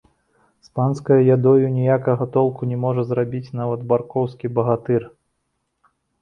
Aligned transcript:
З 0.67 0.69
панскаю 0.77 1.17
ядою 1.27 1.67
ніякага 1.75 2.27
толку 2.37 2.69
не 2.71 2.79
можа 2.85 3.03
зрабіць 3.11 3.53
нават 3.61 3.85
баркоўскі 3.93 4.53
багатыр. 4.57 5.07